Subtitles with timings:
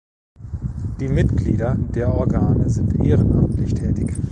[0.99, 4.15] Die Mitglieder der Organe sind ehrenamtlich tätig.